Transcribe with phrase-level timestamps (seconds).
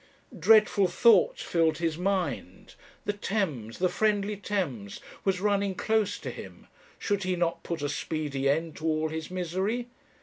[0.35, 2.73] Dreadful thoughts filled his mind;
[3.05, 6.65] the Thames, the friendly Thames, was running close to him;
[6.97, 9.89] should he not put a speedy end to all his misery?